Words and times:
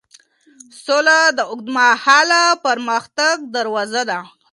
سوله 0.85 1.17
د 1.37 1.39
اوږدمهاله 1.51 2.41
پرمختګ 2.65 3.35
دروازه 3.55 4.01
ده. 4.09 4.19